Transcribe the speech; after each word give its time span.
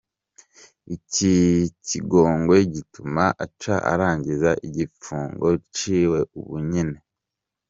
Iki 0.95 1.35
kigongwe 1.85 2.55
gituma 2.73 3.23
aca 3.43 3.75
aranginza 3.91 4.51
igipfungo 4.67 5.47
ciwe 5.75 6.19
ubu 6.39 6.55
nyene. 6.71 6.99